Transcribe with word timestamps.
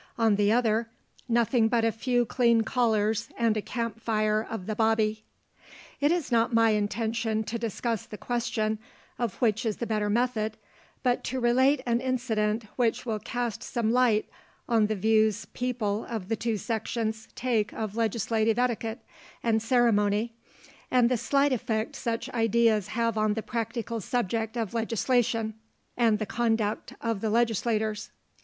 On 0.17 0.33
the 0.35 0.51
other, 0.51 0.89
nothing 1.29 1.67
but 1.67 1.85
a 1.85 1.91
few 1.91 2.25
clean 2.25 2.61
collars 2.61 3.29
and 3.37 3.55
a 3.55 3.61
camp 3.61 4.01
fire 4.01 4.41
of 4.41 4.65
the 4.65 4.73
bobby." 4.73 5.25
It 5.99 6.11
is 6.11 6.31
not 6.31 6.51
my 6.51 6.71
intention 6.71 7.43
to 7.43 7.59
discuss 7.59 8.07
the 8.07 8.17
question 8.17 8.79
of 9.19 9.35
which 9.35 9.63
is 9.63 9.77
the 9.77 9.85
better 9.85 10.09
method, 10.09 10.57
but 11.03 11.23
to 11.25 11.39
relate 11.39 11.83
an 11.85 12.01
incident 12.01 12.63
which 12.77 13.05
will 13.05 13.19
cast 13.19 13.61
some 13.61 13.91
light 13.91 14.27
on 14.67 14.87
the 14.87 14.95
views 14.95 15.45
people 15.53 16.03
of 16.09 16.29
the 16.29 16.35
two 16.35 16.57
sections 16.57 17.27
take 17.35 17.71
of 17.71 17.95
legislative 17.95 18.57
etiquette 18.57 19.01
and 19.43 19.61
ceremony, 19.61 20.33
and 20.89 21.09
the 21.09 21.15
slight 21.15 21.53
effect 21.53 21.95
such 21.95 22.27
ideas 22.31 22.87
have 22.87 23.19
on 23.19 23.35
the 23.35 23.43
practical 23.43 24.01
subject 24.01 24.57
of 24.57 24.73
legislation 24.73 25.53
and 25.95 26.17
the 26.17 26.25
conduct 26.25 26.95
of 27.01 27.21
the 27.21 27.29
legislators. 27.29 28.09